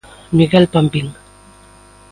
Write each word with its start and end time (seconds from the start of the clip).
Miguel 0.37 0.65
Pampín. 0.73 1.07